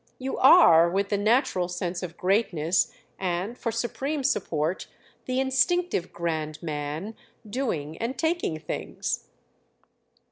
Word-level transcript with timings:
You 0.17 0.39
are—with 0.39 1.09
the 1.09 1.17
natural 1.19 1.67
sense 1.67 2.01
of 2.01 2.17
greatness 2.17 2.91
and, 3.19 3.55
for 3.55 3.71
supreme 3.71 4.23
support, 4.23 4.87
the 5.25 5.39
instinctive 5.39 6.11
grand 6.11 6.57
man 6.63 7.15
doing 7.47 7.99
and 7.99 8.17
taking 8.17 8.59
things." 8.59 9.27